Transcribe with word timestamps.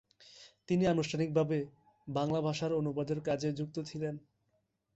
তিনি 0.69 0.83
আনুষ্ঠানিকভাবে 0.87 1.57
বাংলা 2.07 2.39
ভাষার 2.41 2.71
অনুবাদের 2.73 3.19
কাজেও 3.21 3.57
যুক্ত 3.59 3.77
ছিলেন। 3.89 4.15